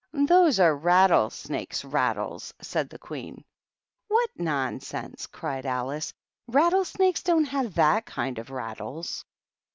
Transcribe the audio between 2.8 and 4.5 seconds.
th Queen." What